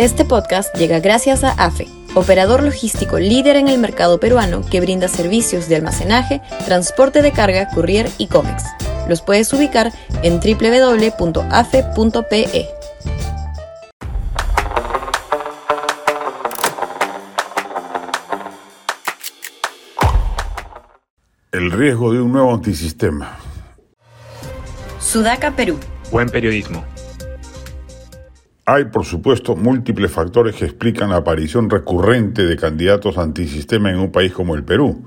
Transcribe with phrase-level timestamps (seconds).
[0.00, 5.08] Este podcast llega gracias a AFE, operador logístico líder en el mercado peruano que brinda
[5.08, 8.64] servicios de almacenaje, transporte de carga, courier y cómics.
[9.10, 9.92] Los puedes ubicar
[10.22, 11.20] en www.afe.pe.
[21.52, 23.38] El riesgo de un nuevo antisistema.
[24.98, 25.78] Sudaca, Perú.
[26.10, 26.86] Buen periodismo.
[28.72, 34.12] Hay, por supuesto, múltiples factores que explican la aparición recurrente de candidatos antisistema en un
[34.12, 35.06] país como el Perú.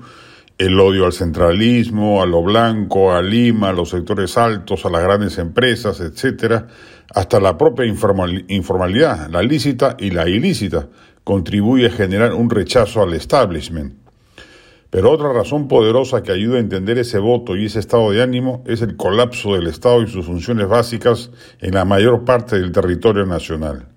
[0.58, 5.02] El odio al centralismo, a lo blanco, a Lima, a los sectores altos, a las
[5.02, 6.66] grandes empresas, etcétera,
[7.14, 10.88] hasta la propia informalidad, la lícita y la ilícita,
[11.24, 14.03] contribuye a generar un rechazo al establishment.
[14.94, 18.62] Pero otra razón poderosa que ayuda a entender ese voto y ese estado de ánimo
[18.64, 23.26] es el colapso del Estado y sus funciones básicas en la mayor parte del territorio
[23.26, 23.88] nacional.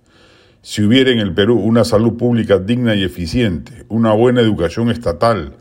[0.64, 5.54] Si hubiera en el Perú una salud pública digna y eficiente, una buena educación estatal,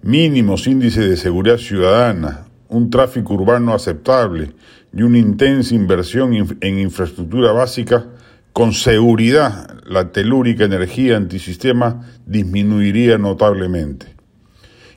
[0.00, 4.52] mínimos índices de seguridad ciudadana, un tráfico urbano aceptable
[4.94, 8.06] y una intensa inversión en infraestructura básica,
[8.54, 14.19] con seguridad la telúrica energía antisistema disminuiría notablemente.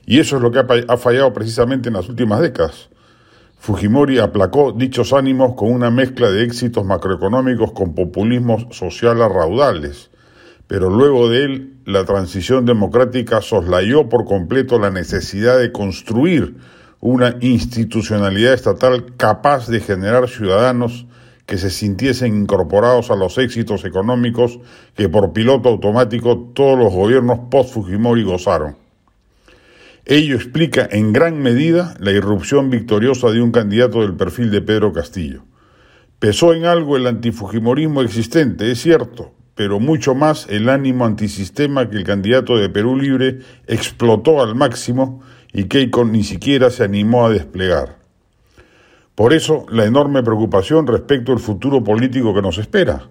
[0.06, 2.88] Y eso es lo que ha fallado precisamente en las últimas décadas.
[3.58, 10.10] Fujimori aplacó dichos ánimos con una mezcla de éxitos macroeconómicos con populismo social raudales,
[10.66, 16.56] pero luego de él la transición democrática soslayó por completo la necesidad de construir
[17.00, 21.06] una institucionalidad estatal capaz de generar ciudadanos
[21.46, 24.58] que se sintiesen incorporados a los éxitos económicos
[24.94, 28.83] que por piloto automático todos los gobiernos post-Fujimori gozaron.
[30.06, 34.92] Ello explica en gran medida la irrupción victoriosa de un candidato del perfil de Pedro
[34.92, 35.44] Castillo.
[36.18, 41.96] Pesó en algo el antifujimorismo existente, es cierto, pero mucho más el ánimo antisistema que
[41.96, 45.22] el candidato de Perú Libre explotó al máximo
[45.54, 47.96] y Keiko ni siquiera se animó a desplegar.
[49.14, 53.08] Por eso, la enorme preocupación respecto al futuro político que nos espera.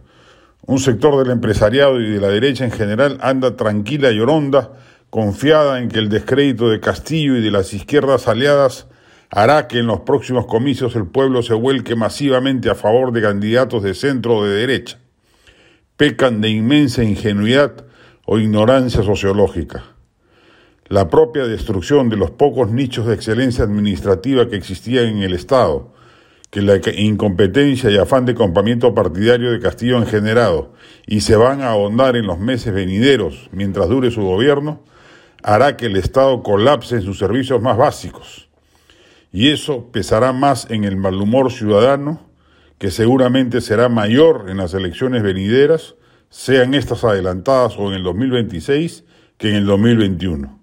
[0.67, 4.73] Un sector del empresariado y de la derecha en general anda tranquila y oronda
[5.13, 8.87] confiada en que el descrédito de Castillo y de las izquierdas aliadas
[9.29, 13.83] hará que en los próximos comicios el pueblo se vuelque masivamente a favor de candidatos
[13.83, 14.97] de centro o de derecha.
[15.97, 17.85] Pecan de inmensa ingenuidad
[18.25, 19.83] o ignorancia sociológica.
[20.87, 25.93] La propia destrucción de los pocos nichos de excelencia administrativa que existían en el Estado,
[26.49, 30.73] que la incompetencia y afán de compamiento partidario de Castillo han generado
[31.05, 34.81] y se van a ahondar en los meses venideros mientras dure su gobierno,
[35.43, 38.49] hará que el Estado colapse en sus servicios más básicos.
[39.31, 42.29] Y eso pesará más en el malhumor ciudadano,
[42.77, 45.95] que seguramente será mayor en las elecciones venideras,
[46.29, 49.03] sean estas adelantadas o en el 2026,
[49.37, 50.59] que en el 2021.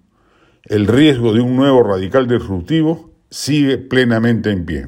[0.65, 4.87] El riesgo de un nuevo radical disruptivo sigue plenamente en pie.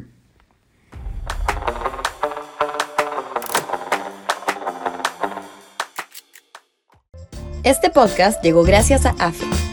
[7.63, 9.62] Este podcast llegó gracias a AFE